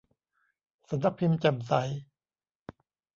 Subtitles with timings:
[0.89, 1.71] สำนักพิมพ์แจ่มใส